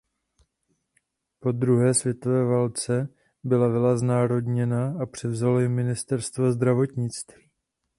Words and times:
Po 1.39 1.51
druhé 1.51 1.93
světové 1.93 2.43
válce 2.45 3.09
byla 3.43 3.67
vila 3.67 3.97
znárodněna 3.97 4.95
a 5.01 5.05
převzalo 5.05 5.59
ji 5.59 5.69
ministerstvo 5.69 6.51
zdravotnictví. 6.51 7.43